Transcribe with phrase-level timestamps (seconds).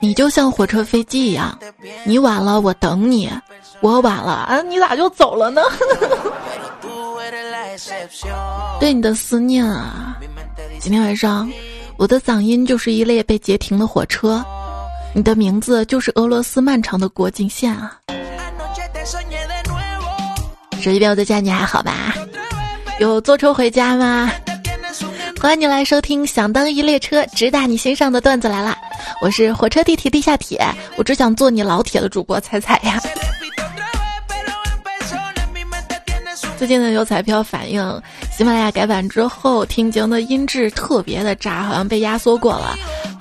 [0.00, 1.58] 你就像火车、飞机一样，
[2.04, 3.30] 你晚了我等你，
[3.80, 5.62] 我晚了啊，你咋就走了呢？
[8.80, 10.16] 对你的思念啊，
[10.78, 11.50] 今天晚上
[11.96, 14.44] 我的嗓音就是一列被截停的火车，
[15.12, 17.98] 你的名字就是俄罗斯漫长的国境线啊。
[20.80, 22.14] 手机边我在家，你还好吧？
[23.00, 24.30] 有坐车回家吗？
[25.40, 28.76] 欢迎你来收听《想当一列车》，直达你心上的段子来啦。
[29.22, 30.60] 我是火车、地铁、地下铁，
[30.96, 33.00] 我只想做你老铁的主播彩彩呀。
[36.58, 42.74] 最近呢，有彩票反映喜马拉雅改版之后，听节目的音质特别的渣，好像被压缩过了。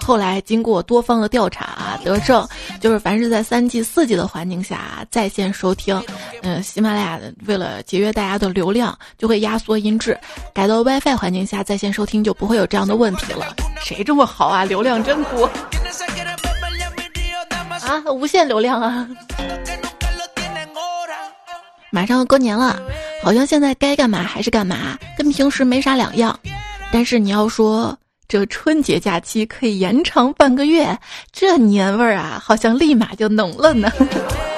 [0.03, 2.47] 后来经过多方的调查啊，得证
[2.81, 6.01] 就是凡是在三 G、四 G 的环境下在线收听，
[6.41, 10.17] 嗯，喜马拉雅为了节约大家的流量，就会压缩音质。
[10.51, 13.55] 改到 WiFi 环境下在线收听就不会有这样的问题了。
[13.79, 14.65] 谁这么好啊？
[14.65, 15.45] 流量真多
[17.85, 18.01] 啊！
[18.11, 19.07] 无限流量啊！
[21.91, 22.77] 马上要过年了，
[23.27, 26.39] 好像现在该干嘛还是干嘛，跟平时没啥两样。
[26.93, 27.97] 但是你要说。
[28.29, 30.97] 这春节假期可以延长半个月，
[31.31, 33.89] 这年味儿啊，好像立马就浓了呢。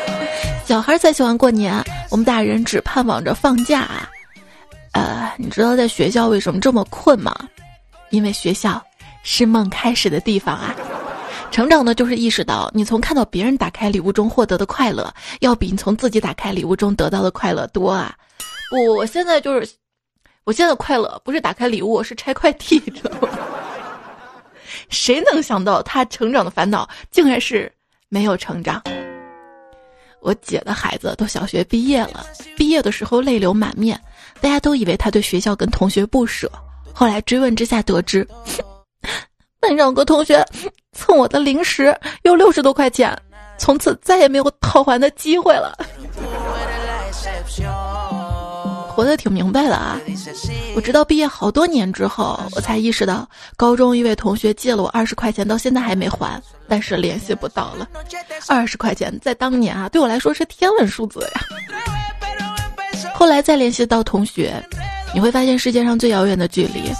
[0.66, 3.82] 小孩儿才喜欢过年，我们大人只盼望着放假。
[3.82, 4.10] 啊。
[4.94, 7.36] 呃，你知道在学校为什么这么困吗？
[8.12, 8.84] 因为学校
[9.24, 10.76] 是梦开始的地方啊。
[11.52, 18.16] 成长呢，就是意识到你从看到别人打开礼物中获得的快乐，要比你从自己打开礼物中得到的快乐多啊。
[18.72, 19.70] 我，我现在就是。
[20.46, 23.30] 我现在快乐不是打开礼物，是拆快递，知道吗？
[24.90, 27.72] 谁能想到他成长的烦恼竟然是
[28.08, 28.82] 没有成长？
[30.22, 32.26] 我姐的孩子都小学毕业了，
[32.58, 34.02] 毕业的时候泪流满面，
[34.42, 36.52] 大家都以为他对学校跟同学不舍。
[36.92, 38.28] 后来追问之下得知，
[39.60, 40.44] 班上有个同学
[40.94, 43.16] 蹭我的零食有六十多块钱，
[43.60, 45.78] 从此再也没有讨还的机会了。
[49.00, 49.98] 活得挺明白的啊！
[50.76, 56.38] 我直到毕业好多年之后，我才意识到，高中一位同学借了我二十块钱，到现在还没还，
[56.68, 57.88] 但是联系不到了。
[58.50, 61.42] 二十块钱在当年啊，对我来说是天文数字呀。
[63.14, 64.62] 后来再联系到同学，
[65.14, 66.92] 你会发现世界上最遥远的距离。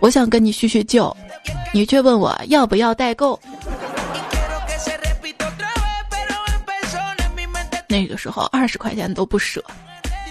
[0.00, 1.16] 我想跟你叙叙旧，
[1.72, 3.38] 你却问我要不要代购。
[7.86, 9.62] 那个时候二十块钱都不舍。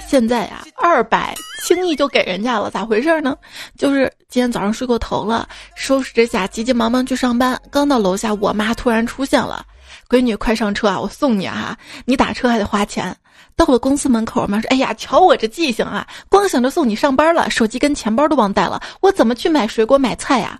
[0.08, 3.36] 现在呀，二百轻易就给人家了，咋回事呢？
[3.78, 7.60] 就是今天早上睡过头了，收拾着下，急急忙忙去上班。
[7.72, 9.66] 刚到楼下，我妈突然出现了
[10.08, 11.76] ：“闺女，快上车啊，我送你啊！
[12.06, 13.16] 你打车还得花钱。”
[13.58, 20.60] 到了公司门口，我妈说：“哎呀，瞧我这记性啊，光想着送你上班了，手机跟钱包都忘带了，我怎么去买水果买菜呀？”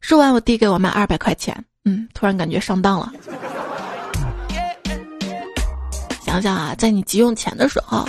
[0.00, 3.12] 说完，我递给我妈二百块钱，嗯，突然感觉上当了。
[6.26, 8.06] 想想啊，在你急用钱的时候。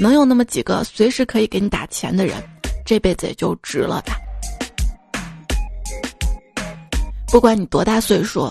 [0.00, 2.42] 能有那么几个随时可以给你打钱的人，
[2.86, 4.16] 这辈子也就值了吧。
[7.30, 8.50] 不管你多大岁数，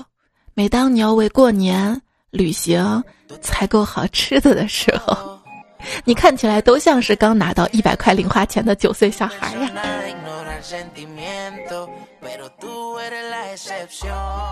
[0.54, 2.00] 每当你要为过年、
[2.30, 3.04] 旅行
[3.42, 5.40] 采购好吃的的时候，
[6.06, 9.72] 你看起来都像是刚拿到一百块零花钱的九岁小孩呀。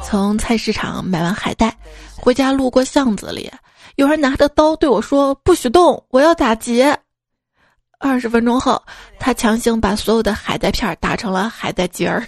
[0.04, 1.72] 从菜市场买完海带，
[2.16, 3.52] 回家路过巷子里。
[3.98, 6.96] 有人拿着刀对我说：“不许动，我要打结。”
[7.98, 8.80] 二十分钟后，
[9.18, 12.24] 他强行把所有的海带片打成了海带结儿。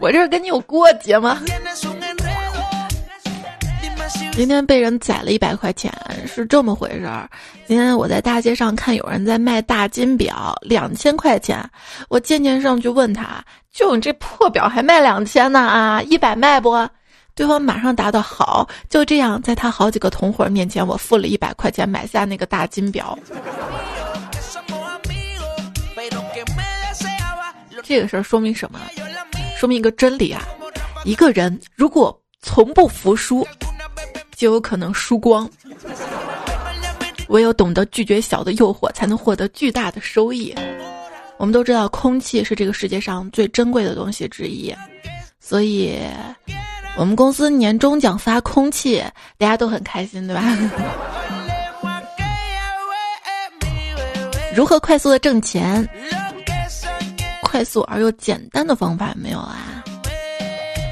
[0.00, 1.38] 我这跟你有过节吗？
[4.32, 5.92] 今天被人宰了一百块钱，
[6.26, 7.28] 是这么回事儿。
[7.66, 11.62] 今天我在大街上看有人在卖大金表，两千块钱。
[12.08, 15.60] 我渐渐上去问他：“就你这破表还卖两千呢？
[15.60, 16.70] 啊，一百卖不？”
[17.34, 23.18] 对方马上答道：“好。”就这样，在他好几个同伙面前，我付了一百块钱买下那个大金表。
[27.82, 28.80] 这个事儿说明什么？
[29.56, 30.46] 说明一个真理啊！
[31.04, 33.46] 一个人如果从不服输，
[34.36, 35.48] 就有可能输光。
[37.28, 40.54] 唯有懂得拒绝小的诱惑，才能获得巨大的收益。
[41.38, 44.74] 我们都知道，空气是这个世界上最珍贵的东西之一，
[45.40, 45.98] 所以。
[46.96, 49.02] 我们公司年终奖发空气，
[49.38, 50.42] 大家都很开心，对吧？
[54.54, 55.88] 如何快速的挣钱？
[57.42, 59.82] 快速而又简单的方法没有啊？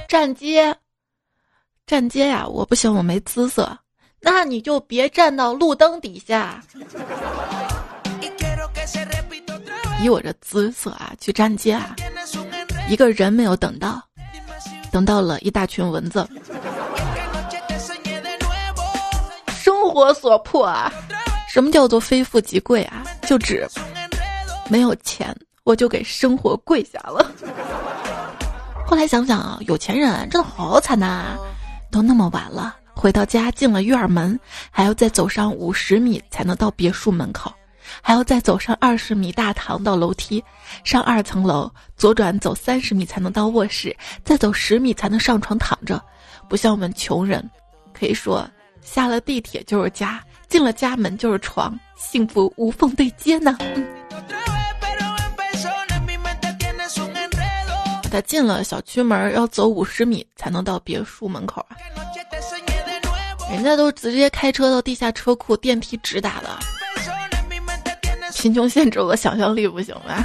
[0.08, 0.74] 站街，
[1.86, 2.46] 站街呀！
[2.46, 3.78] 我不行，我没姿色。
[4.20, 6.62] 那你就别站到路灯底下。
[10.02, 11.94] 以我这姿色啊，去站街啊！
[12.88, 14.02] 一个人没有等到，
[14.90, 16.28] 等到了一大群蚊子。
[19.54, 20.92] 生活所迫啊！
[21.48, 23.04] 什么叫做非富即贵啊？
[23.22, 23.66] 就指
[24.68, 25.34] 没有钱，
[25.64, 27.30] 我就给生活跪下了。
[28.86, 31.36] 后来想想啊，有钱人真的好惨呐！
[31.90, 34.38] 都那么晚了，回到家进了院门，
[34.70, 37.52] 还要再走上五十米才能到别墅门口，
[38.02, 40.42] 还要再走上二十米大堂到楼梯，
[40.84, 46.02] 上二层楼，左转走三十米才能到卧室，再走十米才能上床躺着。
[46.48, 47.48] 不像我们穷人，
[47.92, 48.48] 可以说
[48.82, 53.56] 下了地铁就是家，进了家门就是床，幸福无缝对接呢。
[58.10, 61.76] 他进了小区门，要走五十米才能到别墅门口啊！
[63.52, 66.58] 人家都直接开车到地下车库，电梯直达的。
[68.40, 70.24] 贫穷限制我的想象力，不行吗？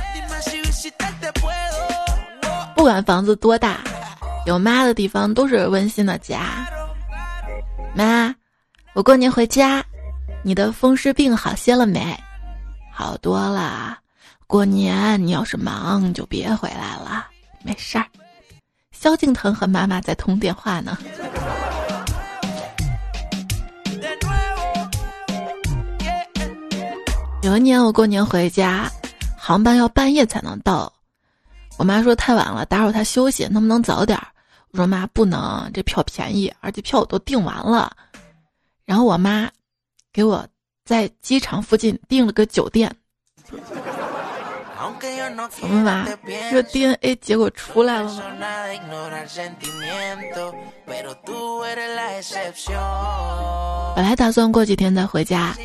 [2.74, 3.82] 不管房子多大，
[4.46, 6.66] 有妈的地方都是温馨的家。
[7.94, 8.34] 妈，
[8.94, 9.84] 我过年回家，
[10.44, 12.18] 你的风湿病好些了没？
[12.90, 13.98] 好多了。
[14.48, 17.28] 过年你要是忙，就别回来了。
[17.64, 18.06] 没事儿，
[18.94, 20.98] 萧敬腾和妈妈在通电话呢。
[27.46, 28.92] 有一年我过年回家，
[29.38, 30.92] 航班要半夜才能到，
[31.78, 34.20] 我妈说太晚了，打扰她休息，能不能早点？
[34.72, 37.96] 我说妈不能，这票便宜，而且票我都订完了。
[38.84, 39.48] 然后我妈
[40.12, 40.44] 给我
[40.86, 42.92] 在机场附近订了个酒店。
[45.52, 46.08] 怎么吧？
[46.50, 48.24] 这 DNA 结果出来了吗？
[53.96, 55.56] 本来打算过几天再回家，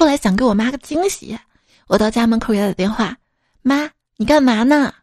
[0.00, 1.38] 后来想给我妈个惊喜，
[1.86, 3.14] 我到家门口给她打电话
[3.60, 3.86] ：“妈，
[4.16, 4.94] 你干嘛呢？”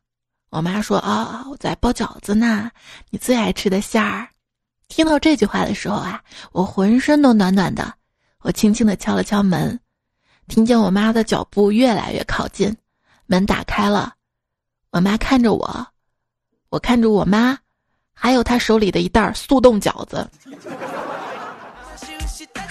[0.50, 2.72] 我妈说：“啊，我在包饺子呢，
[3.12, 4.28] 你最爱吃的馅儿。”
[4.90, 6.20] 听到这句话的时候啊，
[6.52, 7.94] 我浑身都暖暖的。
[8.40, 9.80] 我轻轻的敲了敲门，
[10.48, 12.76] 听见我妈的脚步越来越靠近。
[13.28, 14.16] 门打开了，
[14.90, 15.88] 我妈看着我，
[16.70, 17.56] 我看着我妈，
[18.16, 20.28] 还有她手里的一袋速冻饺子。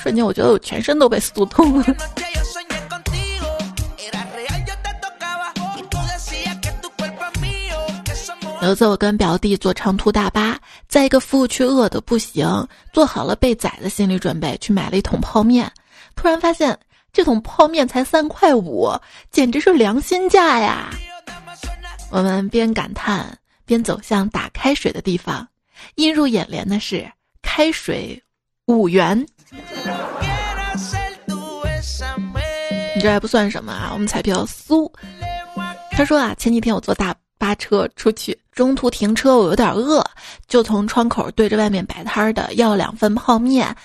[0.07, 1.87] 瞬间，我觉得我全身都被酥痛了。
[8.63, 10.57] 有一次，我跟表弟坐长途大巴，
[10.87, 12.47] 在一个服务区饿得不行，
[12.93, 15.69] 做好了被宰的心理准备，去买了一桶泡面，
[16.15, 16.79] 突然发现。
[17.13, 18.93] 这桶泡面才三块五，
[19.31, 20.91] 简直是良心价呀！
[22.11, 25.49] 我们边感叹边走向打开水的地方，
[25.95, 27.11] 映入眼帘的是
[27.41, 28.23] 开水
[28.67, 29.27] 五元。
[32.95, 34.91] 你这还不算什么啊，我们彩票苏，
[35.91, 40.05] 他说啊，前几天我坐大巴车出去，中途停车，我有点饿，
[40.49, 43.77] 就从窗口对着外面摆摊的要两份泡面。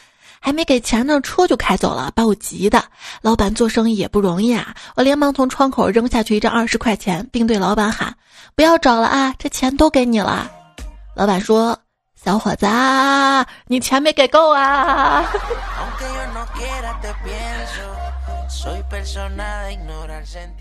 [0.44, 2.84] 还没给钱呢，车就开走了，把我急的。
[3.22, 8.16] 老板做生意也不容易啊，我连忙从窗口扔下去一张二十块钱，并对老板喊
[8.56, 10.50] ：“不要找了啊，这钱都给你了。”
[11.16, 11.78] 老板说
[12.24, 12.68] ：“小伙子，
[13.66, 15.26] 你钱没给够啊。”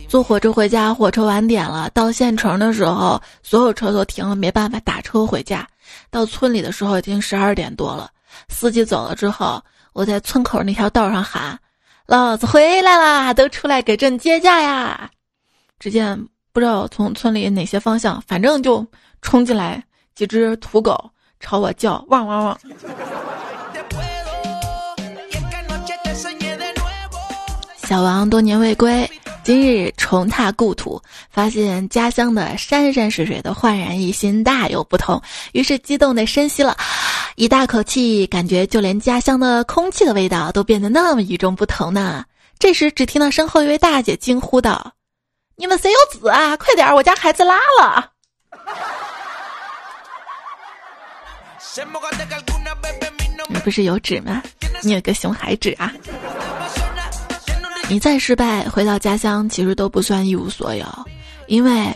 [0.08, 5.68] 坐火车回家，火车晚点了，到县城的时候，所有车都停了，没办法打车回家。
[6.10, 8.10] 到村里的时候，已经十二点多了。
[8.48, 9.62] 司机走了之后，
[9.92, 11.58] 我在村口那条道上喊
[12.08, 15.10] ：“老子回来啦，都出来给朕接驾呀！”
[15.78, 16.18] 只见
[16.52, 18.86] 不知道从村里哪些方向，反正就
[19.20, 22.60] 冲进来几只土狗，朝我叫：“汪汪汪！”
[27.88, 29.10] 小王多年未归。
[29.42, 35.20] 今日重踏故土，发现家乡的山山水水都焕然一新，大有不同。
[35.52, 36.76] 于是激动地深吸了
[37.34, 42.24] 一大口气，感觉就连家乡的空气的味道都变得那么与众不同呢。
[42.58, 44.92] 这时，只听到身后一位大姐惊呼道
[45.56, 46.56] ：“你们谁有子啊？
[46.58, 48.09] 快点，我家孩子拉了！”
[53.48, 54.42] 你不是有纸吗？
[54.82, 55.92] 你有个熊孩纸啊！
[57.88, 60.84] 你再失败，回到家乡其实都不算一无所有，
[61.46, 61.92] 因为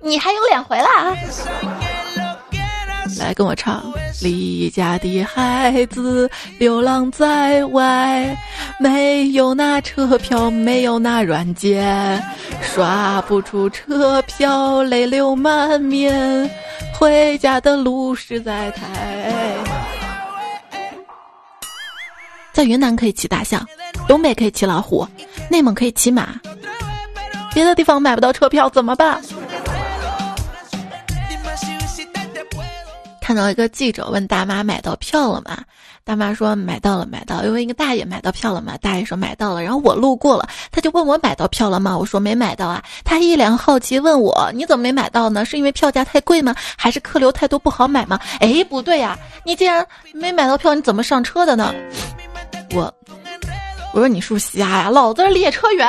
[0.00, 1.87] 你还有脸回来！
[3.18, 3.82] 来跟我唱，
[4.20, 8.36] 离家的孩子流浪在外，
[8.78, 12.22] 没有那车票，没有那软件，
[12.60, 16.50] 刷不出车票，泪流满面，
[16.98, 19.54] 回家的路实在太……
[22.52, 23.64] 在云南可以骑大象。
[24.08, 25.06] 东北可以骑老虎，
[25.50, 26.28] 内蒙可以骑马，
[27.52, 29.20] 别的地方买不到车票怎么办？
[33.28, 35.58] 看到一个记者问大妈买到票了吗？
[36.02, 37.44] 大妈说买到了，买到。
[37.44, 38.78] 又问一个大爷买到票了吗？
[38.80, 39.62] 大爷说买到了。
[39.62, 41.98] 然后我路过了，他就问我买到票了吗？
[41.98, 42.82] 我说没买到啊。
[43.04, 45.44] 他一脸好奇问我你怎么没买到呢？
[45.44, 46.54] 是因为票价太贵吗？
[46.74, 48.18] 还是客流太多不好买吗？
[48.40, 51.74] 哎，不对呀，你既然没买到票，你怎么上车的呢？
[52.74, 52.90] 我
[53.92, 54.88] 我说你是不是瞎呀？
[54.88, 55.86] 老子是列车员。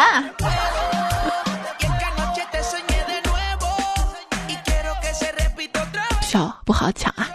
[6.30, 7.28] 票不好抢啊！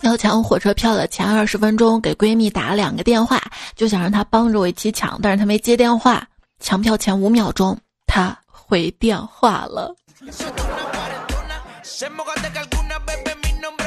[0.00, 3.38] 要抢火车票的前二十分钟，给闺蜜打了两个电话，
[3.76, 6.26] 就想让她帮着我一起抢，但是她没接电话。
[6.58, 9.94] 抢票前五秒钟，她回电话了。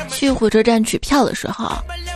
[0.09, 1.71] 去火车站取票的时候，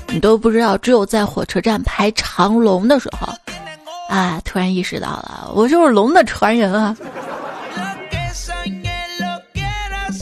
[0.07, 3.27] 你都不知道，只有在火车站排长龙的时候，
[4.09, 6.95] 啊，突然意识到了，我就是龙的传人啊！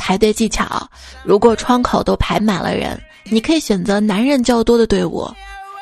[0.05, 0.88] 排队技巧：
[1.24, 5.27] 如果窗口都排满了人，你可以选择男人较多的队伍，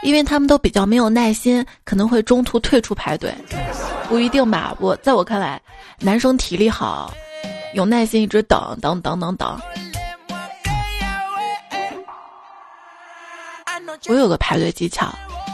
[0.01, 3.35] 因为他们都比较没有耐心，可能会中途退出排队。
[4.07, 4.73] 不一定吧？
[4.79, 5.61] 我在我看来，
[5.99, 7.13] 男生体力好，
[7.73, 9.59] 有耐心一直等等等等等。
[14.07, 15.13] 我有个排队技巧。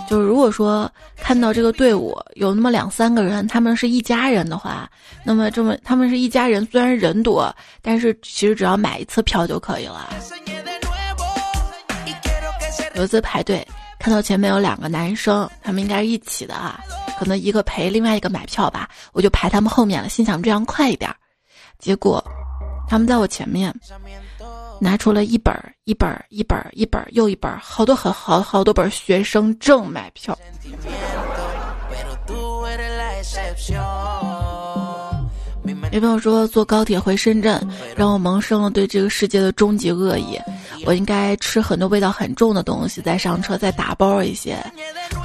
[0.09, 4.89] 就是如果说看到这个队伍有那么两三个人，他们是一家人的话，
[5.23, 10.09] 那么这么他们是一家人，虽然人多，但是其实只要买一次票就可以了。
[12.95, 13.65] 有一次排队
[13.99, 16.79] 看到前面有两个男生，他们应该是一起的啊，
[17.19, 21.13] 可能一个陪另外一个买票吧，我就排他们后面了，心想这样快一点。
[21.77, 22.23] 结果
[22.87, 23.71] 他们在我前面。
[24.79, 30.37] 拿出了一本一本一本一本又一本，好多很好好多本学生证买票。
[35.91, 40.39] 有朋友说坐高铁回深圳，让我萌生了对这个世界的终极恶意。
[40.85, 44.57] 我应该吃很多味道很重的东西，再上车，再打包一些，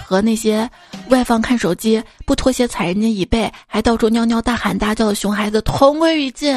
[0.04, 0.68] 和那些
[1.10, 6.56] 外放看手机、不脱鞋踩人家椅背，还到处尿尿大喊大叫的熊孩子同归于尽。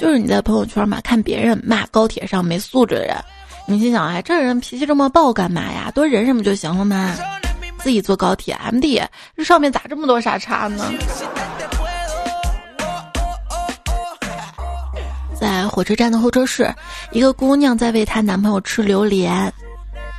[0.00, 3.14] 就是你在朋友圈嘛，看别人骂高铁上没素质的人，
[3.66, 5.90] 你心想哎，这人脾气这么暴干嘛呀？
[5.94, 7.14] 多忍忍不就行了吗？
[7.80, 8.98] 自己坐高铁，M D，
[9.36, 10.90] 这上面咋这么多傻叉呢？
[15.38, 16.74] 在火车站的候车室，
[17.12, 19.52] 一个姑娘在喂她男朋友吃榴莲，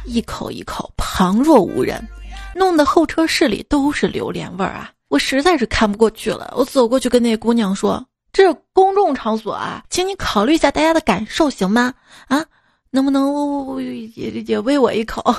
[0.06, 2.08] 一口一口，旁若无人，
[2.54, 4.92] 弄得候车室里都是榴莲味儿啊！
[5.08, 8.06] 我实在是看不过去了，我走过去跟那姑娘说。
[8.34, 11.94] 这是公众场所啊，请你考虑一下大家的感受，行吗？
[12.28, 12.42] 啊，
[12.90, 13.84] 能不能
[14.16, 15.36] 也也喂我一口？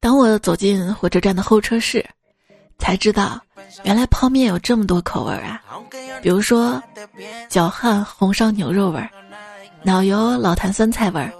[0.00, 2.04] 当我走进火车站的候车室，
[2.78, 3.40] 才知道
[3.84, 5.62] 原来泡面有这么多口味啊！
[6.20, 6.82] 比如说，
[7.48, 9.08] 脚汗红烧牛肉味儿，
[9.82, 11.32] 脑油老坛酸菜味儿。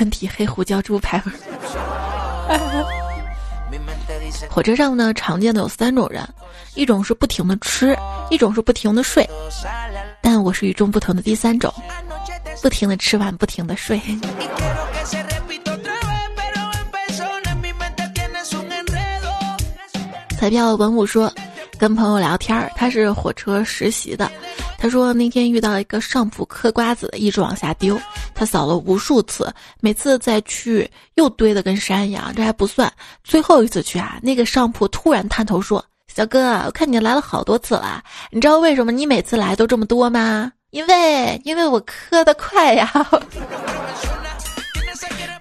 [0.00, 1.32] 喷嚏黑胡椒猪排味。
[4.48, 6.26] 火车上呢，常见的有三种人，
[6.74, 7.94] 一种是不停的吃，
[8.30, 9.28] 一种是不停的睡，
[10.22, 11.70] 但我是与众不同的第三种，
[12.62, 14.00] 不停的吃完，不停的睡。
[20.38, 21.30] 彩票文武说。
[21.78, 24.30] 跟朋友聊天，他是火车实习的。
[24.80, 28.00] 他说那天遇到一个上铺嗑瓜子的，一直往下丢。
[28.34, 32.32] 他扫了无数次，每次再去又堆得跟山一样。
[32.34, 32.90] 这还不算，
[33.22, 40.50] 最后一次去啊，那个上铺突然探头说：“小哥，我看你来了好多次了，你知道为什么你每次来都这么多吗？
[40.70, 42.90] 因为因为我磕得快呀。”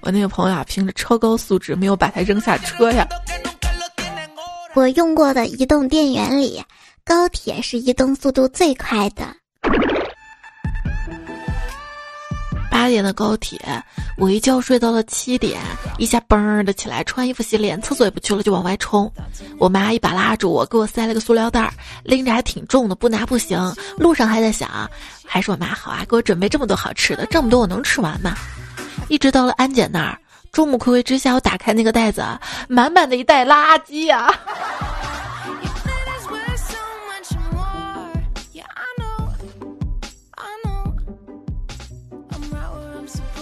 [0.02, 3.08] 我那个朋友啊，凭着超高素质，没有把他扔下车呀。
[4.76, 6.62] 我用过的移动电源里，
[7.10, 9.26] 高铁是移动速度最快的。
[12.70, 13.60] 八点的高铁，
[14.16, 15.60] 我一觉睡到了七点，
[15.98, 19.12] 一下嘣的起来，穿衣服洗脸，厕所也不去了，就往外冲。
[19.58, 21.74] 我妈一把拉住我，给我塞了个塑料袋，
[22.04, 23.60] 拎着还挺重的，不拿不行。
[23.98, 24.70] 路上还在想，
[25.26, 28.36] 还是我妈好啊，给我准备这么多好吃的，这么多我能吃完吗？
[29.08, 30.16] 一直到了安检那儿。
[30.52, 32.24] 众目睽睽之下，我打开那个袋子，
[32.68, 34.32] 满满的一袋垃圾呀！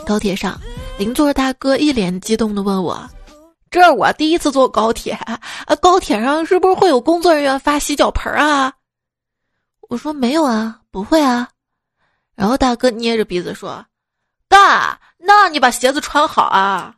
[0.08, 0.58] 高铁上，
[0.98, 2.98] 邻座大哥一脸激动地问我
[3.70, 5.38] ：“这是我第一次坐高铁啊，
[5.82, 8.72] 高铁上是不是会有工作人员发洗脚盆啊？”
[9.90, 11.50] 我说：“没有啊，不会啊。”
[12.36, 13.86] 然后大哥捏着鼻子说
[14.48, 16.96] ：“大。”那你把鞋子穿好啊！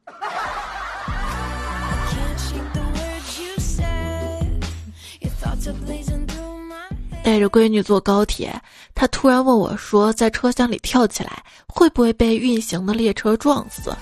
[7.24, 8.62] 带着闺女坐高铁，
[9.00, 13.96] 他突然问我说：“在车厢里跳起来，会不会被运行的列车撞死？”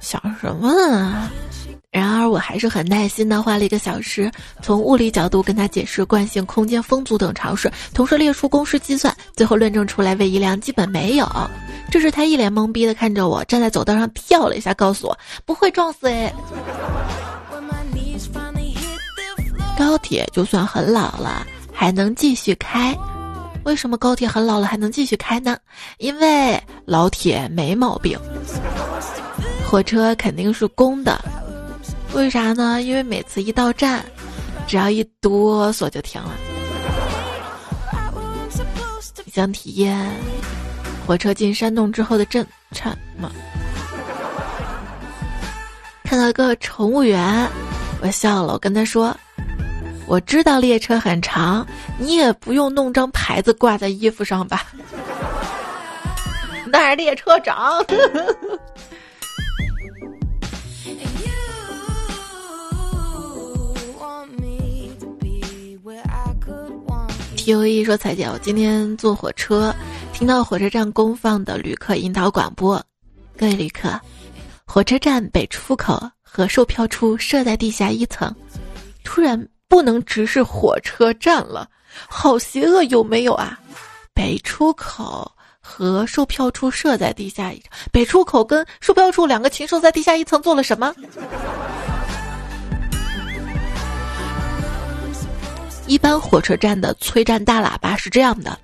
[0.00, 1.30] 想什么啊？
[1.90, 11.28] 然而我还是很耐心的花了一个小时，从物理角度跟他解释惯性、空间风阻等常识，同时列出公式计算，最后论证出来位移量基本没有。
[11.90, 15.14] 这时他一脸懵逼的看着我，站在走道上跳了一下，告诉我
[15.44, 16.32] 不会撞死哎。
[19.78, 21.46] 高铁就算很老了。
[21.78, 22.96] 还能继续开？
[23.66, 25.58] 为什么高铁很老了还能继续开呢？
[25.98, 28.16] 因为老铁没毛病。
[29.68, 31.20] 火车肯定是公的，
[32.14, 32.80] 为啥呢？
[32.80, 34.06] 因为每次一到站，
[34.68, 36.30] 只要一哆嗦就停了。
[39.34, 40.08] 想体验
[41.04, 43.32] 火车进山洞之后的震颤吗？
[46.04, 47.50] 看到一个乘务员，
[48.00, 49.14] 我笑了，我跟他说。
[50.08, 51.66] 我知道列车很长，
[51.98, 54.66] 你也不用弄张牌子挂在衣服上吧。
[56.66, 57.84] 那是列车长。
[67.36, 69.74] T O E 说：“彩姐，我今天坐火车，
[70.12, 72.80] 听到火车站公放的旅客引导广播，
[73.36, 74.00] 各位旅客，
[74.64, 78.32] 火车站北出口和售票处设在地下一层。”
[79.02, 79.48] 突然。
[79.68, 81.68] 不能直视火车站了，
[82.08, 83.58] 好邪恶有没有啊？
[84.14, 85.30] 北出口
[85.60, 90.94] 和售票处设在地下一层，北出口跟售票处两个禽兽在地下一层做了什么？
[95.86, 98.58] 一般火车站的催站大喇叭是这样的：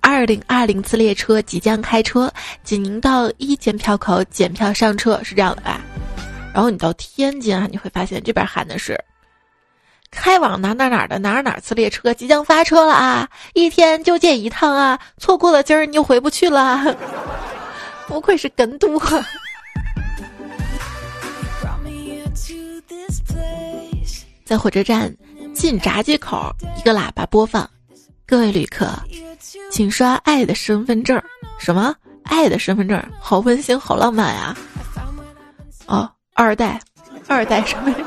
[0.00, 2.32] 二零二零次列车即将开车，
[2.64, 5.80] 请您到一检票口检票上车，是这样的吧？
[6.52, 9.02] 然后你到天津啊，你会发现这边喊的是。
[10.12, 13.28] 开往哪哪哪的哪哪次列车即将发车了啊！
[13.54, 15.00] 一天就见一趟啊！
[15.18, 16.94] 错过了今儿你就回不去了。
[18.06, 19.00] 不愧是跟读。
[24.44, 25.12] 在火车站
[25.54, 27.68] 进闸机口，一个喇叭播放
[28.26, 28.90] ：“各位旅客，
[29.70, 31.20] 请刷爱的身份证。”
[31.58, 31.94] 什么？
[32.24, 33.02] 爱的身份证？
[33.18, 34.54] 好温馨，好浪漫呀！
[35.86, 36.78] 哦，二代，
[37.26, 38.04] 二代身份证。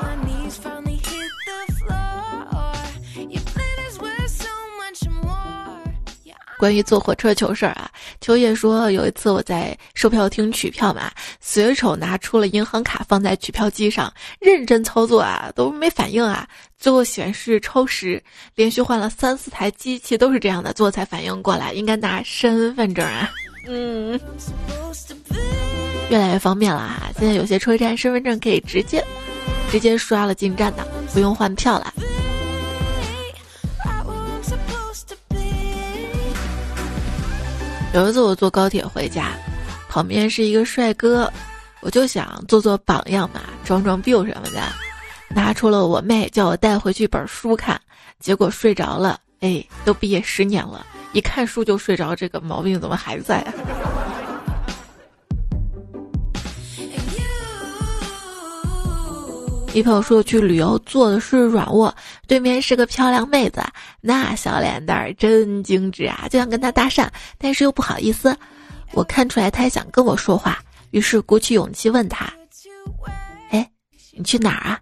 [6.57, 7.89] 关于坐火车糗事儿啊，
[8.21, 16.47] 秋叶说有一次我在售票厅取票嘛，随手拿出了银行卡放在取票机上，认真操作啊都没反应啊，
[16.79, 18.23] 最后显示超时，
[18.55, 23.29] 连续换了三四台机器都是这样的，最后才反应过来应该拿身份证啊。
[23.67, 24.19] 嗯，
[26.09, 29.03] 越来越方便了哈，现在有些车站身份证可以直接
[29.71, 31.93] 直接刷了进站的，不用换票了。
[37.95, 39.31] 有一次我坐高铁回家，
[39.87, 41.31] 旁边是一个帅哥，
[41.79, 44.61] 我就想做做榜样嘛，装装逼什么的，
[45.29, 47.79] 拿出了我妹叫我带回去本书看，
[48.19, 49.17] 结果睡着了。
[49.39, 53.53] 哎，都毕业十年了，一看书就睡着，这个毛病怎么还在啊？
[59.75, 61.93] 一朋友说去旅游坐的是软卧，
[62.27, 63.61] 对面是个漂亮妹子，
[63.99, 68.33] 那小脸蛋儿真精致啊，就想跟她搭讪，但是又不好意思。
[68.93, 70.59] 我看出来她想跟我说话，
[70.91, 72.31] 于是鼓起勇气问她
[73.51, 73.69] ：“哎，
[74.13, 74.79] 你去哪儿啊？”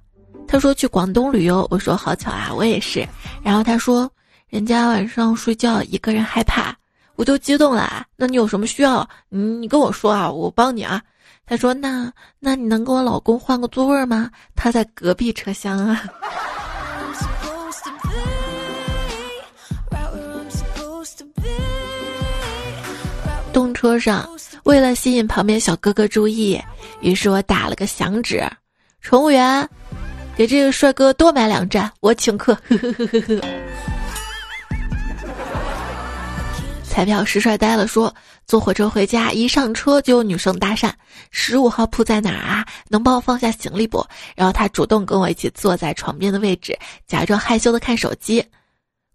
[0.47, 1.67] 她说去广东旅游。
[1.71, 3.03] 我说好巧啊，我也是。
[3.41, 4.07] 然后她说
[4.47, 6.71] 人家晚上睡觉一个人害怕，
[7.15, 8.05] 我就激动了。
[8.15, 9.09] 那你有什么需要？
[9.29, 11.01] 你你跟我说啊，我帮你啊。
[11.45, 14.31] 他说：“那那你能跟我老公换个座位吗？
[14.55, 16.03] 他在隔壁车厢啊。”
[23.51, 24.25] 动车上，
[24.63, 26.59] 为了吸引旁边小哥哥注意，
[27.01, 28.41] 于是我打了个响指
[29.01, 29.69] ：“乘务员，
[30.35, 33.41] 给这个帅哥多买两站，我请客。”呵呵呵呵呵。
[36.83, 38.13] 彩票实帅呆了，说。
[38.45, 40.91] 坐火车回家，一上车就有女生搭讪
[41.31, 42.65] ：“十五号铺在哪儿啊？
[42.89, 46.77] 能帮我放下行李不？”然后他主动跟我一起坐在床边的位置，
[47.07, 48.45] 假装害羞的看手机。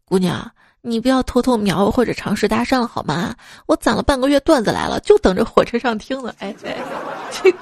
[0.04, 3.34] 姑娘，你不要偷偷瞄或者尝试搭讪了好吗？
[3.66, 6.34] 我攒了半个月段子来了，就等着火车上听呢。
[6.38, 6.54] 哎，
[7.30, 7.52] 这，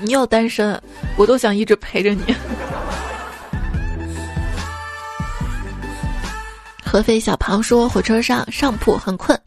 [0.00, 0.80] 你要单身，
[1.16, 2.34] 我都想一直陪着你。
[6.90, 9.38] 合肥小庞说：“火车上上铺很困，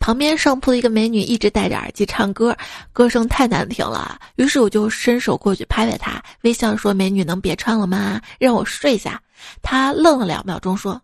[0.00, 2.56] 旁边上铺的一个美女一直戴着耳机唱歌，
[2.92, 4.18] 歌声太难听了。
[4.34, 8.20] 于是我就伸手过去拍拍她，微笑说：‘美女能别唱了吗？
[8.40, 9.22] 让我睡下。’
[9.62, 11.00] 她愣了两秒钟说：‘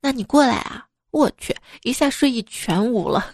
[0.00, 1.52] 那你过来啊！’我去，
[1.82, 3.26] 一下睡意全无了。”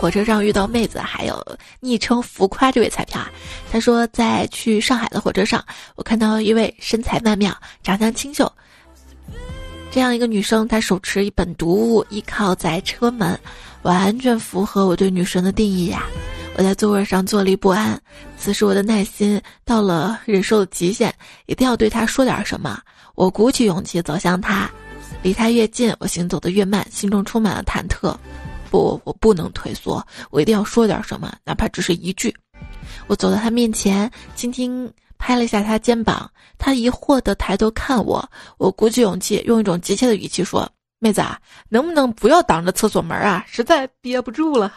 [0.00, 1.46] 火车上遇到妹子，还有
[1.78, 3.30] 昵称“浮夸”这位彩票啊，
[3.70, 5.62] 他说在去上海的火车上，
[5.94, 8.50] 我看到一位身材曼妙、长相清秀
[9.90, 13.38] 这样一个女生，她手持一本读物，依靠在车门，
[13.82, 16.06] 完全符合我对女神的定义呀！
[16.56, 18.00] 我在座位上坐立不安，
[18.38, 21.12] 此时我的耐心到了忍受的极限，
[21.44, 22.80] 一定要对她说点什么。
[23.16, 24.70] 我鼓起勇气走向她，
[25.22, 28.16] 离她越近，我行走的越慢，心中充满了忐忑。
[28.70, 32.34] 不，我不能退缩，我一定要说点什么，哪怕只是一句。
[33.06, 38.26] 我走到他面前，轻轻拍了一下他肩膀，他疑惑的抬头看我，
[38.58, 43.44] 我鼓起勇气，用一种急切的语气说：“妹子啊，能不能不要挡着厕所门啊？
[43.48, 44.72] 实在憋不住了。”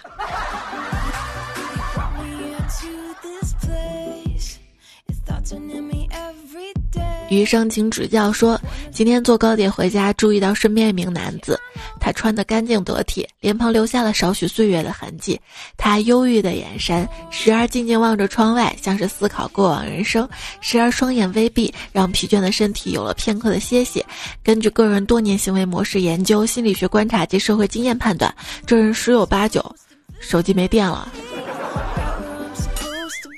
[7.35, 8.31] 余生，请指教。
[8.31, 8.59] 说
[8.91, 11.59] 今天坐高铁回家，注意到身边一名男子，
[11.99, 15.39] 他穿得干净得体，脸庞留下了少许岁月的痕迹。
[15.77, 20.25] 他忧郁的眼神，时而静静望着窗外，像是思考过往人生；
[20.61, 24.05] 时而双眼微闭，让疲倦的身体有了片刻的歇息。
[24.43, 28.33] 根据个人多年行为模式研究、心理学观察及社会经验判断，
[28.65, 29.75] 这人十有八九
[30.19, 31.11] 手机没电了，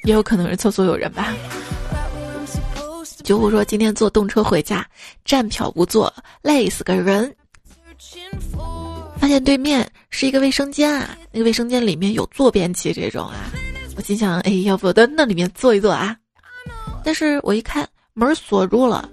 [0.04, 1.34] 也有可能是厕所有人吧。
[3.26, 4.88] 九虎说：“今天坐动车回家，
[5.26, 7.36] 站票不坐，累死个人。
[9.18, 13.52] 发现对面是一个卫生间啊，那个卫生间里面有坐便器这种啊。
[13.98, 16.16] 我心想，哎，要不到那里面坐一坐啊？
[17.04, 19.10] 但是我一看门锁住了。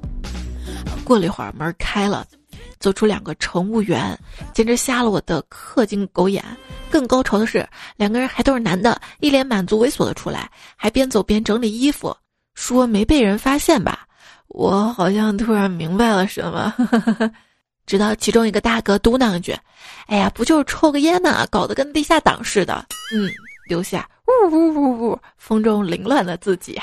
[1.05, 2.27] 过了一会儿，门开了，
[2.79, 4.15] 走出两个乘务员，
[4.53, 6.45] 简直瞎了我的氪金狗眼。
[6.91, 12.15] 更高潮的是，两个人还都是男的，一脸满足猥琐的出来，还边走边整理衣服。”
[12.55, 14.07] 说没被人发现吧？
[14.49, 16.75] 我好像突然明白了什么，
[17.87, 19.57] 直到其中一个大哥嘟囔一句
[20.07, 22.85] ：“哎呀，不就是抽个烟呢，搞得跟地下党似的。”
[23.15, 23.31] 嗯，
[23.67, 26.79] 留下呜呜呜呜风中凌乱的自己。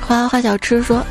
[0.00, 1.04] 花花小吃说：“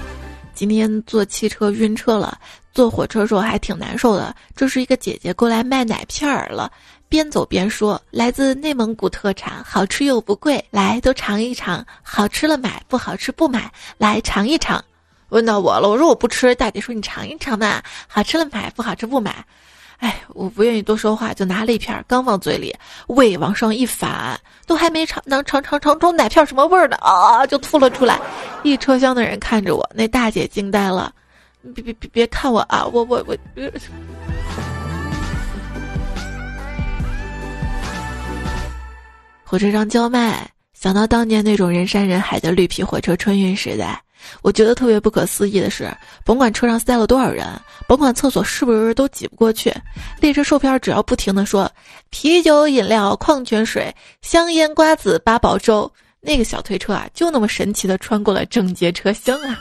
[0.55, 2.39] 今天坐汽车晕车了，
[2.73, 4.33] 坐火车时候还挺难受的。
[4.55, 6.71] 这是一个姐姐过来卖奶片儿了。”
[7.09, 11.85] 边走边说：“来自内蒙古特产，好吃又不贵，来都尝一尝。
[12.03, 14.83] 好吃了买，不好吃不买，来尝一尝。”
[15.29, 16.53] 问到我了，我说我不吃。
[16.55, 19.45] 大姐说：“你尝一尝嘛，好吃了买，不好吃不买。”
[19.99, 22.75] 哎，我不愿意多说话，就拿了一片，刚放嘴里，
[23.07, 28.19] 胃往上一反，都还没尝能尝尝尝出奶片什么味儿呢啊，就吐了出来。
[28.63, 31.11] 一车厢的人看着我，那大姐惊呆了。
[31.73, 33.35] 别别别别看我啊，我我我。
[39.49, 43.97] 火车上叫卖，想到当年那种人山人海的绿皮火车春运时代，
[44.41, 45.89] 我觉得特别不可思议的是，
[46.25, 47.47] 甭管车上塞了多少人，
[47.87, 49.73] 甭管厕所是不是都挤不过去，
[50.19, 51.71] 列车售票只要不停的说
[52.09, 53.89] 啤酒、饮料、矿泉水、
[54.21, 59.57] 香烟、瓜子、八宝粥，那个小推车啊，就那么神奇的穿过了整节车厢啊！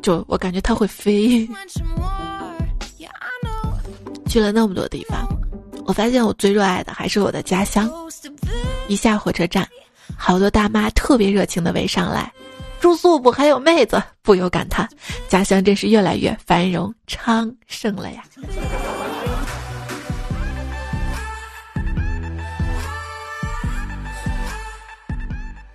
[0.00, 1.48] 就我感觉它会飞，
[4.28, 5.28] 去了那么多地方。
[5.86, 7.90] 我发现我最热爱的还是我的家乡。
[8.88, 9.66] 一下火车站，
[10.16, 12.32] 好多大妈特别热情的围上来，
[12.80, 14.02] 住宿不还有妹子？
[14.22, 14.88] 不由感叹，
[15.28, 18.24] 家乡真是越来越繁荣昌盛了呀。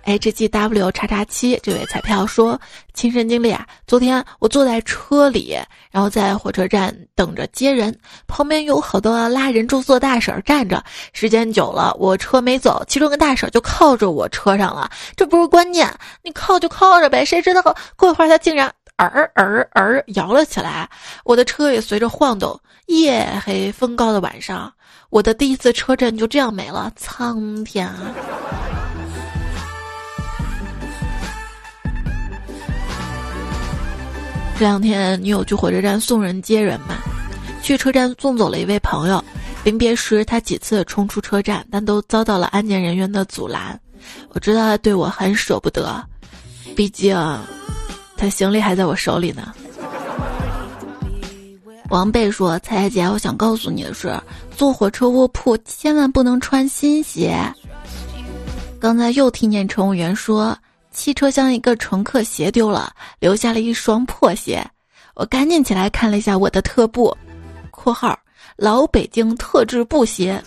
[0.06, 2.58] H G W 叉叉七这位彩票说，
[2.94, 5.58] 亲身经历啊，昨天我坐在车里，
[5.90, 7.92] 然后在火车站等着接人，
[8.28, 10.80] 旁边有好多拉人住宿的大婶站着，
[11.12, 15.92] 时间久了，我车没走，其中个大婶就靠着我车上了，这不是关键，
[16.22, 17.60] 你靠就靠着呗，谁知道
[17.96, 20.88] 过一会儿他竟然儿儿儿摇了起来，
[21.24, 24.72] 我的车也随着晃动，夜黑风高的晚上，
[25.10, 28.14] 我的第一次车震就这样没了，苍天啊！
[34.58, 36.96] 这两天女友去火车站送人接人嘛，
[37.62, 39.22] 去车站送走了一位朋友。
[39.64, 43.78] 临别时，他几次冲出车站，但都遭到了安检人员的阻拦。
[44.30, 46.02] 我知道他对我很舍不得，
[46.74, 47.14] 毕竟
[48.16, 49.52] 他行李还在我手里呢。
[51.90, 54.18] 王贝说：“彩彩姐，我想告诉你的是，
[54.56, 57.38] 坐火车卧铺千万不能穿新鞋。”
[58.80, 60.56] 刚才又听见乘务员说，
[60.96, 64.66] 汽车厢一个乘客鞋丢了，留下了一双破鞋。
[65.14, 67.14] 我赶紧起来看了一下我的特步
[67.70, 68.18] （括号
[68.56, 70.42] 老北京特制布鞋），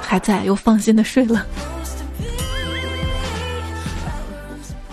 [0.00, 1.46] 还在，又放心的睡了。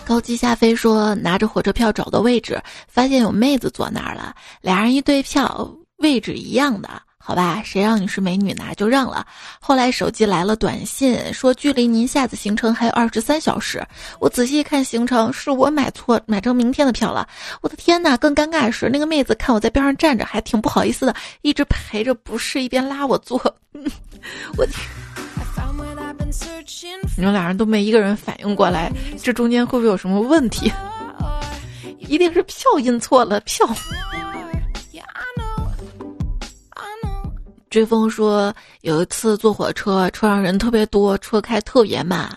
[0.04, 6.90] 高级下飞说，拿着火车票找到位置，发现有妹子坐那儿了，俩人一对票，位置一样的。
[7.28, 8.66] 好吧，谁让你是美女呢？
[8.78, 9.26] 就让了。
[9.60, 13.84] 后来手机来了短信，说距离您下次行程还有二十三小时。
[14.20, 17.28] 我仔细一看行程，是我买错，买成明天的票了。
[17.62, 18.16] 我的天哪！
[18.16, 23.40] 更尴尬的是，那个妹子看我在边上站着，还挺不好意思的，一直陪着不是，一边拉我坐。
[24.56, 24.80] 我天！
[27.18, 28.92] 你们俩人都没一个人反应过来，
[29.24, 30.72] 这中间会不会有什么问题？
[31.98, 33.68] 一定是票印错了，票。
[37.76, 42.34] 追风说，有一次坐火车，车上人特别多，车开特别慢。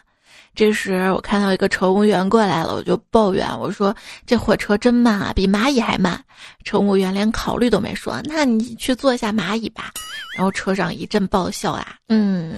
[0.53, 3.95] 这时我看到一个乘务员过来了，我就抱怨我说
[4.27, 6.21] ：“这火车真慢啊，比蚂蚁还慢。”
[6.67, 9.93] 乘务员连考虑都没说：“那你去坐一下蚂蚁吧。”
[10.37, 12.57] 然后车上一阵爆笑啊，嗯，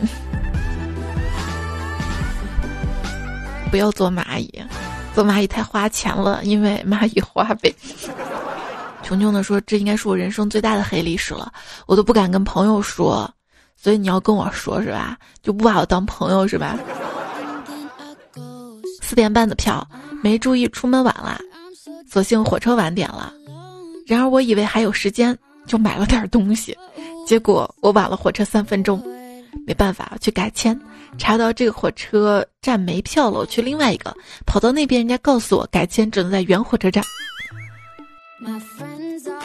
[3.71, 4.51] 不要坐蚂蚁，
[5.15, 7.75] 坐蚂蚁太花钱了，因为蚂蚁花呗。
[9.03, 11.53] 穷穷的说：“这应该是我人生最大的黑历史了，
[11.87, 13.29] 我都不敢跟朋友说，
[13.77, 15.19] 所以你要跟我说是吧？
[15.43, 16.79] 就不把我当朋友是吧？”
[19.03, 19.87] 四点半的票，
[20.23, 21.41] 没注意出门晚了，
[22.09, 23.33] 所幸火车晚点了。
[24.07, 25.37] 然而我以为还有时间，
[25.67, 26.77] 就买了点东西，
[27.27, 29.03] 结果我晚了火车三分钟，
[29.67, 30.79] 没办法去改签，
[31.19, 34.15] 查到这个火车站没票了，我去另外一个，
[34.47, 37.03] 跑到那边，人家告诉我改签只能在原火车站。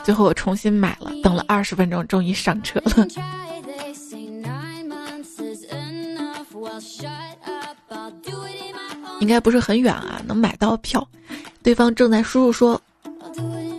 [0.03, 3.07] 最后我重新买了，等了二十分钟，终于上车了。
[9.19, 11.05] 应该不是很远啊，能买到票。
[11.63, 12.79] 对方正在输入说，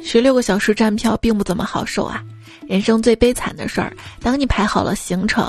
[0.03, 2.23] 十六个小时站票并不怎么好受啊。
[2.67, 5.49] 人生最悲惨的事儿，当你排好了行程，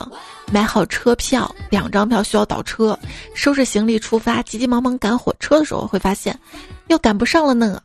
[0.51, 2.97] 买好车票，两张票需要倒车，
[3.34, 6.38] 收拾行李出发，急急忙忙赶火车的时候，会发现，
[6.88, 7.82] 又赶不上了呢。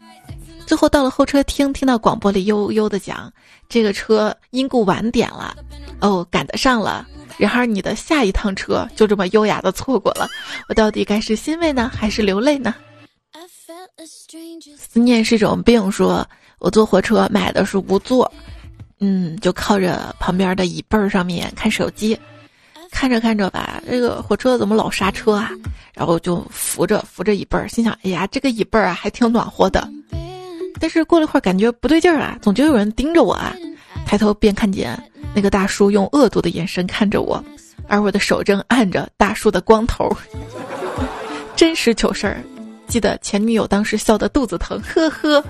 [0.73, 3.31] 最后到了候车厅，听到广播里悠悠的讲，
[3.69, 5.55] 这个车因故晚点了，
[6.01, 7.07] 哦，赶得上了。
[7.37, 10.27] 然而你的下一趟车就这么优雅的错过了，
[10.71, 12.75] 我到底该是欣慰呢，还是流泪呢？
[14.79, 16.27] 思念是一种病，说
[16.59, 18.33] 我坐火车买的是无座，
[18.99, 22.19] 嗯，就靠着旁边的椅背儿上面看手机，
[22.91, 25.51] 看着看着吧，这个火车怎么老刹车啊？
[25.93, 29.87] 然后就扶着扶着椅背儿，心想，哎呀，这个椅背儿啊还挺暖和的。
[30.81, 33.55] 但是过了一会儿，感觉不对劲儿啊，总觉得有人盯着我啊。
[34.05, 35.01] 抬头便看见
[35.35, 37.43] 那个大叔用恶毒的眼神看着我，
[37.89, 40.11] 而我的手正按着大叔的光头。
[41.55, 42.43] 真实糗事儿，
[42.87, 45.45] 记得前女友当时笑得肚子疼，呵呵。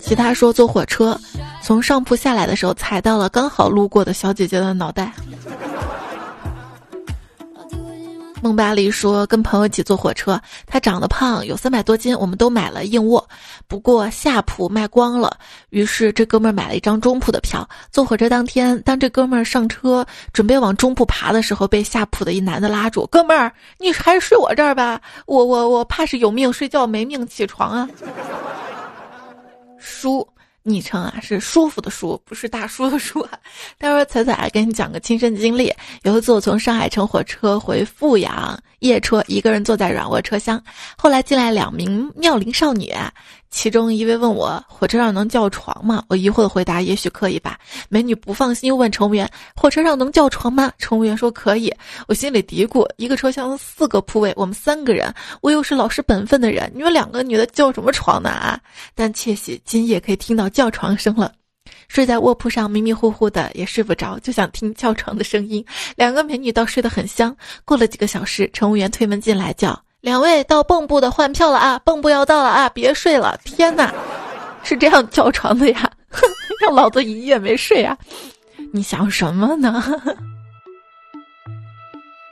[0.00, 1.18] 其他说坐火车
[1.62, 5.12] 从上铺下来的时候踩到了刚好路过的小姐姐的脑袋。
[8.42, 13.26] 孟巴黎说：“跟朋友一起坐火车，他长得胖，有三百多斤，我们都买了硬卧。
[13.66, 15.36] 不过下铺卖光了，
[15.70, 17.66] 于是这哥们儿买了一张中铺的票。
[17.90, 27.88] 坐火车当天，当这哥们儿上车准备往中铺爬的时候，被下铺的一男的拉住：‘哥们儿，你还是睡我这儿吧，我我我怕是有命睡觉没命起床啊。’
[29.78, 30.26] 叔。”
[30.66, 33.24] 昵称啊是舒服的舒，不是大叔的叔。
[33.78, 35.72] 待会儿彩彩给你讲个亲身经历。
[36.02, 40.60] 有一次我从上海乘火车回阜阳，夜车，一个人坐在软卧车厢，
[40.98, 42.92] 后来进来两名妙龄少女。
[43.48, 46.02] 其中一位问我火车上能叫床吗？
[46.08, 47.56] 我疑惑的回答：也许可以吧。
[47.88, 50.70] 美女不放心，又问乘务员：火车上能叫床吗？
[50.78, 51.72] 乘务员说可以。
[52.06, 58.60] 我心里嘀咕：一个车厢四个铺位，我们三个人，我又是老实本分的人，你们两个女的叫什么床呢啊？
[58.94, 61.30] 但窃喜，今夜可以听到叫床声了。
[61.86, 65.62] 睡在卧铺上迷迷糊糊的也睡不着，就想听叫床的声音。
[65.96, 67.36] 两个美女倒睡得很香。
[67.66, 69.78] 过了几个小时，乘务员推门进来叫。
[70.00, 71.78] 两位到蚌埠的换票了啊！
[71.84, 72.70] 蚌埠要到了啊！
[72.70, 73.38] 别睡了！
[73.44, 73.92] 天哪，
[74.64, 75.90] 是这样叫床的呀！
[76.62, 77.98] 让老子一夜没睡啊！
[78.72, 79.84] 你想什么呢？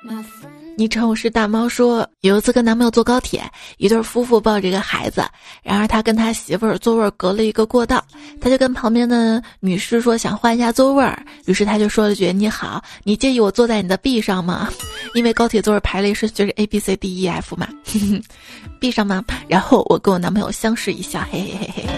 [0.76, 5.24] 昵称我是大猫说，有一次跟男朋友坐高铁，一对夫妇抱着一个孩子，
[5.62, 8.04] 然而他跟他媳妇儿座位隔了一个过道，
[8.40, 14.68] 他就跟旁边的女士说想换一下座位儿，于是他就说了句：“你好，你介意我坐在你的 B 上吗？
[15.14, 17.68] 因为高铁座位排列顺序就是 A B C D E F 嘛，
[18.80, 21.94] B 上吗？”然后我跟我男朋友相视一笑，嘿嘿嘿嘿嘿。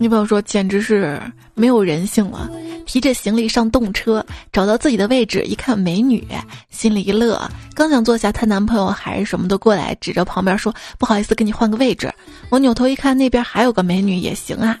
[0.00, 1.20] 女朋友说：“简直是
[1.54, 2.48] 没有人性了！
[2.86, 6.26] 提着行李上动车，找到自己的位置，一看美女，
[6.70, 7.40] 心里一乐。
[7.74, 12.12] 刚想坐下，她男朋友还是什么的过来，指着旁边说：‘不好意思，给你换个位置。’
[12.48, 14.78] 我扭头一看，那边还有个美女，也行啊。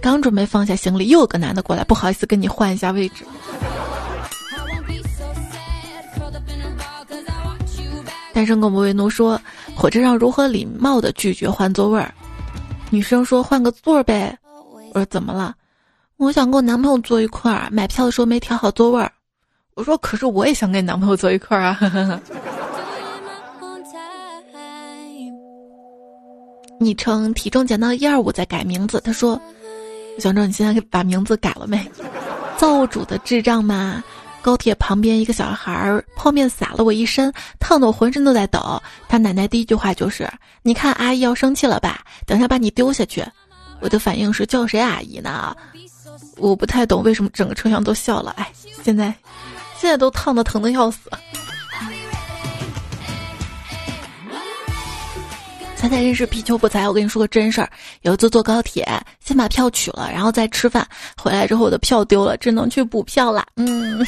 [0.00, 3.24] 刚准备放下行李，又有个男的过来，不好意思，跟你换一下位置。
[8.32, 9.38] 单身狗不为奴说：
[9.74, 12.14] 火车上如何礼貌的拒绝换座位儿？
[12.90, 14.38] 女生说：换个座儿呗。”
[14.94, 15.54] 我说怎么了？
[16.18, 19.10] 我想跟我男朋友坐一块儿，买票的时候没调好座位儿。
[19.74, 21.78] 我说可是我也想跟你男朋友坐一块儿啊。
[26.78, 29.40] 昵称体重减到一二五再改名字，他说
[30.16, 31.90] ：“我想知道你现在把名字改了没？”
[32.58, 34.04] 造物主的智障吗？
[34.42, 38.82] 高铁旁边一个小孩儿泡面洒了我一身，烫得我浑身都在抖。
[39.08, 40.28] 他奶奶第一句话就是
[40.62, 42.00] ：“你看阿姨要生气了吧？
[42.26, 43.24] 等下把你丢下去。”
[43.82, 45.54] 我的反应是叫谁阿姨呢？
[46.38, 48.30] 我不太懂为什么整个车厢都笑了。
[48.38, 48.50] 哎，
[48.82, 49.12] 现在
[49.78, 51.10] 现在都烫的疼的要死。
[55.76, 56.88] 猜猜认识皮球不才？
[56.88, 57.68] 我跟你说个真事儿。
[58.02, 60.86] 有一次坐高铁，先把票取了，然后再吃饭。
[61.20, 63.44] 回来之后我的票丢了，只能去补票啦。
[63.56, 63.98] 嗯，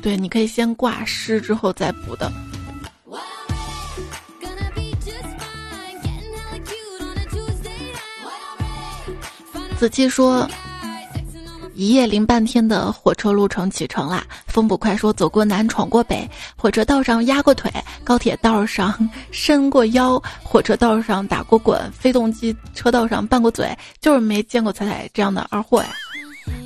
[0.00, 2.32] 对，你可以先挂失之后再补的。
[9.82, 10.48] 子期说
[11.74, 17.68] ：“一夜零半天的火车路程启程啦。”风不快说：“走过南，闯过北，火车道上压过腿，
[18.04, 18.96] 高铁道上
[19.32, 25.88] 伸过腰，火车道上打过滚，飞动机车道上拌过嘴，就是没见过彩彩这样的二货呀。”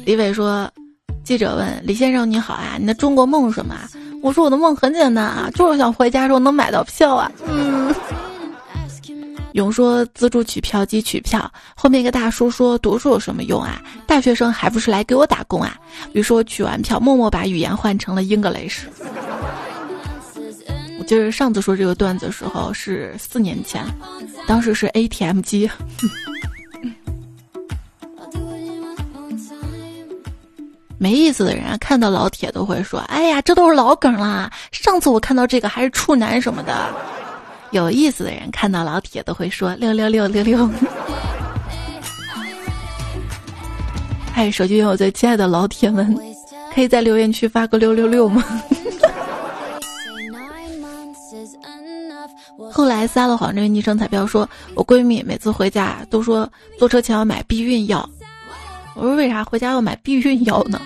[0.04, 0.70] 李伟说
[1.24, 3.76] ：“记者问李先生你好啊，你的中国梦是什么？”
[4.22, 7.94] 我说：“我的梦很简单啊，就是想回家时候能买到票啊。”嗯。
[9.56, 13.80] 勇说自助取票机取票，后面一个大叔说读书有什么用啊？
[14.06, 15.74] 大学生还不是来给我打工啊？
[16.12, 18.86] 于是我取完票，默默把语言换成了英格雷式。
[21.00, 23.82] 我就是上次说这个段子的时候是四年前，
[24.46, 25.70] 当时是 ATM 机。
[30.98, 34.52] 没意思的人啊看到老铁都会说：“哎呀，这都是老梗啦！
[34.70, 36.94] 上次我看到这个还是处男什么的。”
[37.70, 40.70] 有意思的人看到老铁都会说六六六六六。
[44.32, 46.16] 嗨， 手机拥有最亲爱的老铁们，
[46.74, 48.42] 可以在留言区发个六六六吗？
[52.72, 58.08] 后来撒了谎，这位昵称彩票说，我闺蜜每次回家都说坐车前要买避孕药。
[58.94, 60.80] 我说为啥回家要买避孕药呢？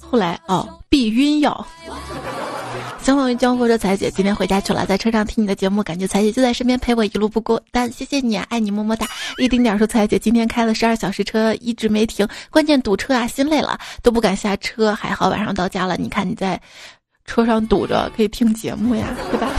[0.00, 1.66] 后来哦，避孕药。
[3.06, 7.88] 相逢于江湖说彩姐今天回家去了，在车上听你的节目，感觉彩姐就在身边陪我一路不孤单。
[7.88, 9.06] 谢谢你，爱你么么哒。
[9.38, 14.92] 一丁点说彩姐今天开了十二小时车，一直没停，关键堵车啊，心累了都不敢下车。
[14.92, 16.60] 还好晚上到家了，你看你在
[17.24, 19.52] 车上堵着，可以听节目呀，对吧？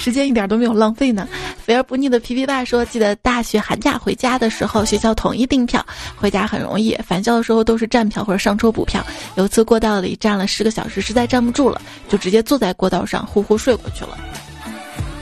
[0.00, 1.28] 时间一点都没有浪费呢。
[1.62, 5.84] 肥而不腻的皮皮爸说：“记得大学寒假回家的时候，学校统一订票，
[6.16, 6.94] 回家很容易。
[7.06, 9.04] 返校的时候都是站票或者上车补票。
[9.36, 14.18] 有一次过道里站了十个小时，实在站不住了，就直接坐在过道上呼呼睡过去了。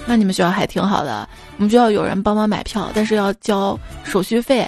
[0.06, 4.66] 那你们学校还挺好的，我们学校有人帮忙买票，但是要交手续费，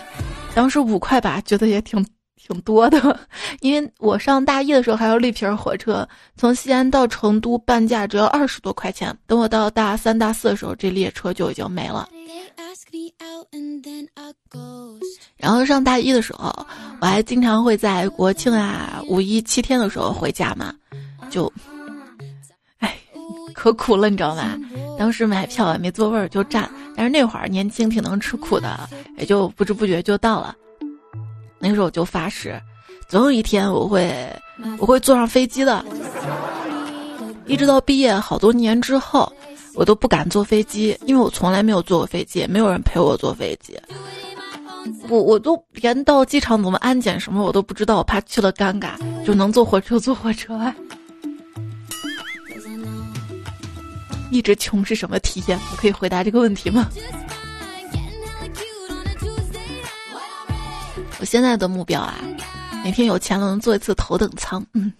[0.55, 2.05] 当时五块吧，觉得也挺。”
[2.51, 3.21] 挺多的，
[3.63, 9.17] 因为我上大一的时候还有绿皮火车，从西安到成都半价只要二十多块钱。
[9.29, 12.09] 等我到大三、大四的时候，这列车就已经没了。
[15.37, 16.53] 然后上大一的时候，
[17.01, 20.75] 我还经常会在国庆啊、五一七天的时候回家嘛，
[21.31, 21.51] 就，
[22.81, 22.99] 哎，
[23.55, 24.59] 可苦了，你知道吗？
[24.99, 30.57] 当时买票也没座位就站，但是那会儿年轻挺能吃苦的，也就不知不觉就到了。
[31.61, 32.61] 那个时候我就发誓，
[33.07, 34.11] 总有一天我会，
[34.79, 35.85] 我会坐上飞机的。
[37.47, 39.31] 一直到毕业好多年之后，
[39.75, 43.79] 我都不敢坐飞机，因为我从来没有坐过飞机，没有人陪我坐飞机。
[45.09, 48.93] 我我都连到机场怎么安检什么我都不知道，我怕去了尴尬。
[49.25, 50.59] 就能坐火车坐火车。
[54.31, 55.59] 一直穷是什么体验？
[55.73, 56.89] 我可以回答这个问题吗？
[61.21, 62.15] 我现在的目标啊，
[62.83, 64.65] 每天有钱了能坐一次头等舱。
[64.73, 64.91] 嗯。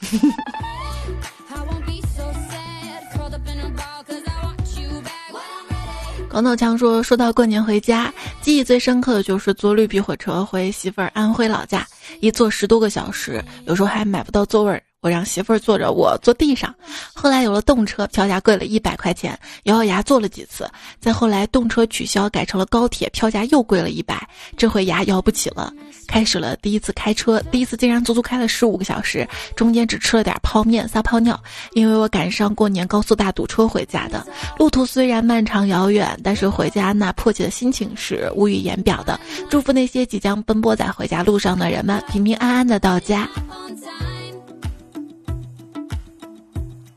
[6.29, 11.85] 广岛强说：“说到过年回家，记忆最深刻的就是坐绿皮火车回媳妇儿安徽老家，
[12.21, 14.83] 一坐十多个小时，有时候还买不到座位儿。
[15.01, 16.73] 我让媳妇儿坐着，我坐地上。
[17.15, 20.71] 后来有了动车，票价贵了一百块钱，咬咬牙坐了几次。
[21.01, 25.73] 再后来动车取消，改成了高铁，票价又贵了一百，这回牙咬不起了。
[26.11, 31.41] 开始了第一次开车，第一次竟然足足开了十五个小时，中间只吃了点泡面撒泡尿，
[31.73, 34.27] 因为我赶上过年高速大堵车回家的。
[34.59, 39.21] 路途虽然漫长遥远，但是回家那迫切的心情是无语言表的。
[39.49, 43.29] 祝福那些即将奔波在回家路上的人们平平安安的到家。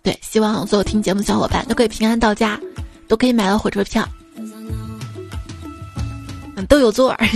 [0.02, 2.60] 对，希望所有听节目的小伙伴都可以平安到家，
[3.08, 4.10] 都可以买到火车票，
[6.68, 7.30] 都有座儿。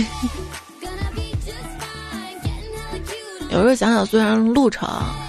[3.50, 4.88] 有时候想想，虽然路程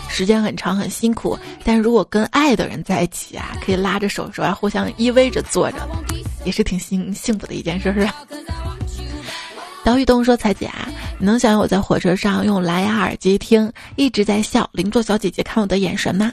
[0.09, 5.78] 时间很长很辛苦，但如果跟爱的人在一起啊，可以拉着手手啊，互相依偎着坐着，
[6.43, 8.13] 也是挺幸幸福的一件事，是吧？
[9.86, 16.32] 岛屿东说：“彩姐啊，你能想象我在火车上用蓝牙耳机听，一直在笑，邻座小姐姐看我的眼神吗？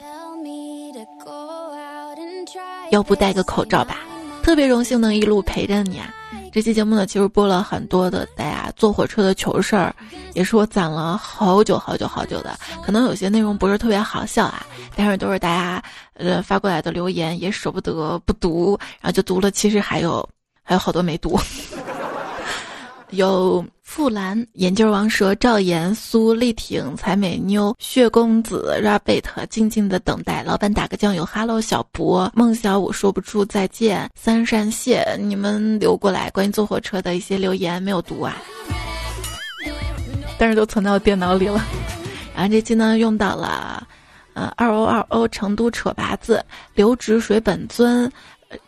[2.90, 3.98] 要不戴个口罩吧？
[4.42, 6.12] 特别荣幸能一路陪着你啊！”
[6.56, 9.94] 这期节目呢，其实播了很多的大家坐火车的糗事儿，
[10.32, 12.58] 也是我攒了好久好久好久的。
[12.82, 15.82] 可能有些内容不是特别好笑啊，但是都是大家
[16.14, 18.70] 呃发过来的留言，也舍不得不读，
[19.02, 19.50] 然后就读了。
[19.50, 20.26] 其实还有
[20.62, 21.38] 还有好多没读。
[23.10, 38.36] 有富兰、眼镜王蛇、赵岩、苏丽婷、才美妞、血公子、Rabbit、静静的等待、老板打个酱油、Hello 小博、孟小五说不出再见、三山谢，你们留过来关于坐火车的一些留言没有读啊，
[40.36, 41.64] 但是都存到电脑里了。
[42.34, 43.86] 然后这期呢用到了，
[44.34, 48.10] 呃二 o 二 o 成都扯把子、刘直水本尊、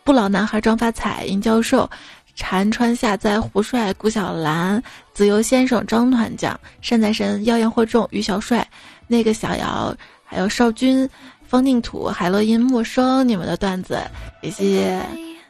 [0.05, 1.87] 不老男孩张发财、尹教授。
[2.35, 4.81] 禅川下栽胡帅顾小兰
[5.19, 8.65] 子由先生张团长善财神妖言惑众于小帅
[9.05, 9.93] 那个小姚
[10.23, 11.09] 还有少君
[11.45, 13.99] 方净土海洛因陌生你们的段子
[14.41, 14.81] 以及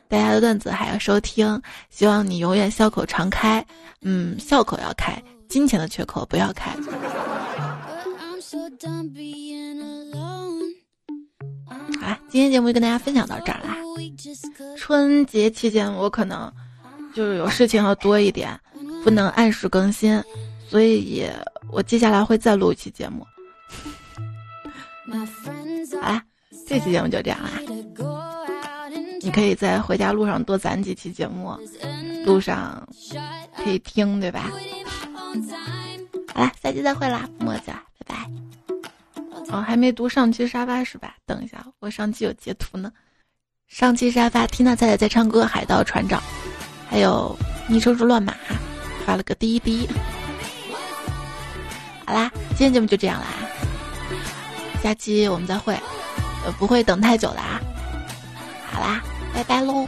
[0.07, 1.61] 大家的段子还要收听
[1.91, 3.63] 希望你永远笑口常开
[4.01, 6.71] 嗯笑口要开金钱的缺口不要开。
[12.01, 13.77] 好今天节目就跟大家分享到这儿啦。
[14.75, 16.51] 春节期间我可能。
[17.13, 18.57] 就是有事情要多一点，
[19.03, 20.21] 不能按时更新，
[20.67, 21.29] 所以
[21.71, 23.25] 我接下来会再录一期节目。
[25.11, 26.23] 好啦，
[26.67, 27.49] 这期节目就这样啦。
[29.21, 31.57] 你可以在回家路上多攒几期节目，
[32.25, 32.87] 路上
[33.55, 34.51] 可以听，对吧？
[36.33, 37.71] 好啦，下期再会啦，墨子，
[38.05, 38.31] 拜拜。
[39.51, 41.15] 哦，还没读上期沙发是吧？
[41.25, 42.91] 等一下，我上期有截图呢。
[43.67, 46.21] 上期沙发听到菜菜在唱歌，海盗船长。
[46.87, 47.37] 还有
[47.67, 48.33] 昵称是乱码，
[49.09, 49.89] 发了个滴滴。
[52.05, 53.25] 好啦，今天节目就这样啦，
[54.83, 55.73] 下期我们再会，
[56.45, 57.59] 呃，不会等太久的啊。
[58.71, 59.01] 好啦，
[59.33, 59.87] 拜拜喽。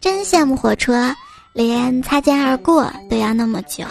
[0.00, 1.14] 真羡慕火车，
[1.52, 3.84] 连擦肩而过都要那么久。